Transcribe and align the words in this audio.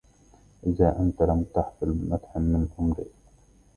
إذا 0.67 0.99
أنت 0.99 1.21
لم 1.21 1.45
تحفل 1.55 1.91
بمدح 1.93 2.37
من 2.37 2.67
امرئ 2.79 3.07